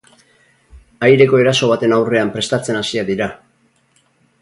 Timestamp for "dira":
3.15-3.33